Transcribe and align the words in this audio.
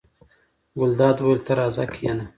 ګلداد 0.79 1.17
وویل: 1.19 1.39
ته 1.45 1.53
راځه 1.59 1.85
کېنه. 1.93 2.25